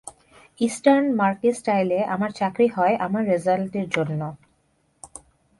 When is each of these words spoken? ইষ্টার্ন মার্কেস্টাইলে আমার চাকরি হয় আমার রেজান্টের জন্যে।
ইষ্টার্ন 0.61 1.05
মার্কেস্টাইলে 1.15 1.99
আমার 2.05 2.31
চাকরি 2.31 2.67
হয় 2.67 2.95
আমার 2.99 3.23
রেজান্টের 3.25 3.87
জন্যে। 3.89 4.29